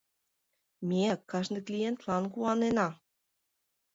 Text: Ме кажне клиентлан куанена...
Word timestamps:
Ме 0.87 1.01
кажне 1.29 1.59
клиентлан 1.67 2.23
куанена... 2.33 2.87